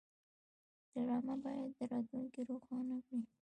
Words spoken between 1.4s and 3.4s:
باید راتلونکی روښانه کړي